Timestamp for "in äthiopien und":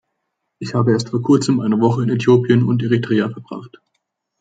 2.01-2.81